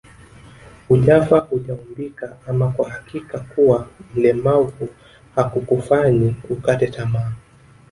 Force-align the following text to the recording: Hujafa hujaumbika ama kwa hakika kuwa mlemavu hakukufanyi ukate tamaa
Hujafa 0.87 1.39
hujaumbika 1.39 2.37
ama 2.47 2.71
kwa 2.71 2.89
hakika 2.89 3.39
kuwa 3.39 3.87
mlemavu 4.15 4.89
hakukufanyi 5.35 6.35
ukate 6.49 6.87
tamaa 6.87 7.31